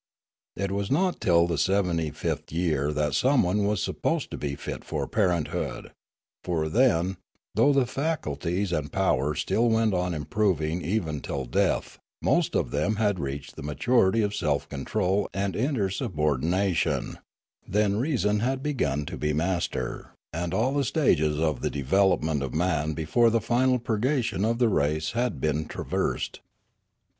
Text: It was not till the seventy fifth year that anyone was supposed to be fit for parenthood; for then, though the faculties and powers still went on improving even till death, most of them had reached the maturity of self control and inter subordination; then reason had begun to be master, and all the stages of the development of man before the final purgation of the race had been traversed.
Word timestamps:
It 0.55 0.71
was 0.71 0.89
not 0.89 1.21
till 1.21 1.45
the 1.45 1.59
seventy 1.59 2.09
fifth 2.09 2.51
year 2.51 2.91
that 2.91 3.23
anyone 3.23 3.65
was 3.65 3.83
supposed 3.83 4.31
to 4.31 4.37
be 4.39 4.55
fit 4.55 4.83
for 4.83 5.05
parenthood; 5.07 5.91
for 6.43 6.69
then, 6.69 7.17
though 7.53 7.71
the 7.71 7.85
faculties 7.85 8.71
and 8.71 8.91
powers 8.91 9.41
still 9.41 9.69
went 9.69 9.93
on 9.93 10.15
improving 10.15 10.81
even 10.81 11.21
till 11.21 11.45
death, 11.45 11.99
most 12.19 12.55
of 12.55 12.71
them 12.71 12.95
had 12.95 13.19
reached 13.19 13.55
the 13.55 13.61
maturity 13.61 14.23
of 14.23 14.33
self 14.33 14.67
control 14.67 15.29
and 15.35 15.55
inter 15.55 15.87
subordination; 15.91 17.19
then 17.67 17.97
reason 17.97 18.39
had 18.39 18.63
begun 18.63 19.05
to 19.05 19.17
be 19.17 19.33
master, 19.33 20.15
and 20.33 20.51
all 20.51 20.73
the 20.73 20.83
stages 20.83 21.37
of 21.39 21.61
the 21.61 21.69
development 21.69 22.41
of 22.41 22.55
man 22.55 22.93
before 22.93 23.29
the 23.29 23.39
final 23.39 23.77
purgation 23.77 24.45
of 24.45 24.57
the 24.57 24.67
race 24.69 25.11
had 25.11 25.39
been 25.39 25.65
traversed. 25.67 26.39